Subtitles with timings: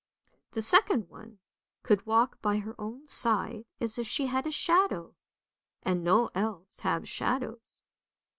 [0.53, 1.37] The second one
[1.83, 5.13] could walk by her own side as if she had a shadow,
[5.83, 7.81] and no elves have shadows.